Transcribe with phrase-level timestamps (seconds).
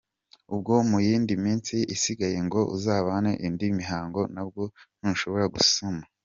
[0.53, 4.63] Ubwo mu yindi minsi isigaye ngo uzabone indi mihango na bwo
[4.99, 6.03] ntushobora gusama.